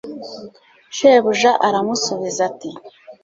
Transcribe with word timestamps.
shebuja 0.95 1.51
aramusubiza 1.67 2.39
ati 2.49 2.69